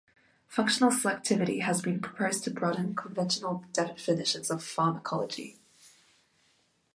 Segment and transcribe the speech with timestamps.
[0.47, 5.59] Functional selectivity has been proposed to broaden conventional definitions of pharmacology.